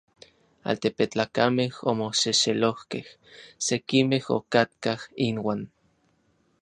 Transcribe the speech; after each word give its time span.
Altepetlakamej 0.71 1.69
omoxexelojkej: 1.89 3.05
sekimej 3.65 4.23
okatkaj 4.37 4.99
inuan. 5.27 5.61